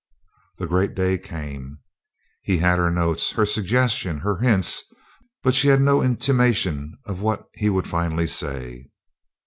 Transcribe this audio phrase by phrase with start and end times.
[0.57, 1.77] The great day came.
[2.41, 4.81] He had her notes, her suggestions, her hints,
[5.43, 8.87] but she had no intimation of what he would finally say.